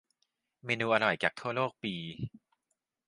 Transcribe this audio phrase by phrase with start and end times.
[0.65, 1.93] เมนูอร่อยจากทั่วโลกปี